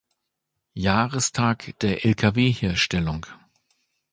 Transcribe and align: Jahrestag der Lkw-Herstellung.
Jahrestag 0.73 1.75
der 1.83 1.99
Lkw-Herstellung. 2.05 3.27